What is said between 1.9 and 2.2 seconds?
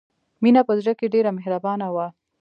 وه